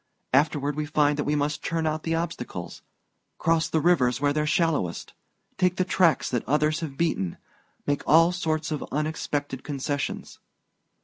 Afterward 0.33 0.75
we 0.75 0.87
find 0.87 1.19
that 1.19 1.25
we 1.25 1.35
must 1.35 1.63
turn 1.63 1.85
out 1.85 1.99
for 2.01 2.05
the 2.05 2.15
obstacles 2.15 2.81
cross 3.37 3.69
the 3.69 3.79
rivers 3.79 4.19
where 4.19 4.33
they're 4.33 4.47
shallowest 4.47 5.13
take 5.59 5.75
the 5.75 5.85
tracks 5.85 6.27
that 6.31 6.43
others 6.47 6.79
have 6.79 6.97
beaten 6.97 7.37
make 7.85 8.01
all 8.07 8.31
sorts 8.31 8.71
of 8.71 8.83
unexpected 8.91 9.63
concessions. 9.63 10.39